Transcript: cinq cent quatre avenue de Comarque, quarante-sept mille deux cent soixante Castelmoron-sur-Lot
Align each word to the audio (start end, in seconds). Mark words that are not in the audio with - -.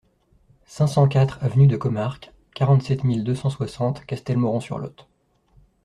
cinq 0.65 0.87
cent 0.87 1.07
quatre 1.07 1.37
avenue 1.43 1.67
de 1.67 1.77
Comarque, 1.77 2.33
quarante-sept 2.55 3.03
mille 3.03 3.23
deux 3.23 3.35
cent 3.35 3.51
soixante 3.51 4.03
Castelmoron-sur-Lot 4.07 5.07